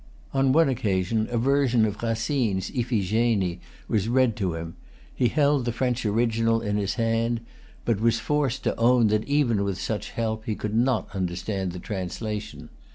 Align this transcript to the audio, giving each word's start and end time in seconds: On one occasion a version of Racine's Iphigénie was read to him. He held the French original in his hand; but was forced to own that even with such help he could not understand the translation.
On 0.33 0.51
one 0.51 0.67
occasion 0.67 1.27
a 1.29 1.37
version 1.37 1.85
of 1.85 2.01
Racine's 2.01 2.71
Iphigénie 2.71 3.59
was 3.87 4.07
read 4.09 4.35
to 4.37 4.55
him. 4.55 4.75
He 5.13 5.27
held 5.27 5.63
the 5.63 5.71
French 5.71 6.07
original 6.07 6.59
in 6.59 6.75
his 6.77 6.95
hand; 6.95 7.39
but 7.85 8.01
was 8.01 8.19
forced 8.19 8.63
to 8.63 8.75
own 8.77 9.09
that 9.09 9.23
even 9.25 9.63
with 9.63 9.79
such 9.79 10.09
help 10.09 10.45
he 10.45 10.55
could 10.55 10.73
not 10.75 11.07
understand 11.13 11.71
the 11.71 11.77
translation. 11.79 12.69